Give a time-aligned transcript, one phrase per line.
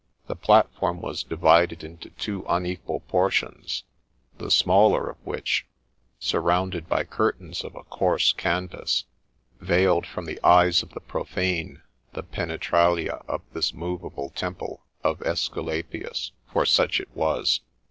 [0.25, 3.83] The platform was divided into two unequal portions;
[4.39, 5.67] the smaller of which,
[6.17, 9.05] surrounded by curtains of a coarse canvas,
[9.59, 11.83] veiled from the eyes of the profane
[12.13, 17.61] the penetralia of this moveable temple of Esculapius, for such it was.